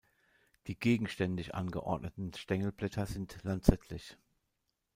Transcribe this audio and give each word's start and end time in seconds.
Die 0.65 0.73
gegenständig 0.79 1.53
angeordneten 1.53 2.33
Stängelblätter 2.33 3.05
sind 3.05 3.37
lanzettlich. 3.43 4.17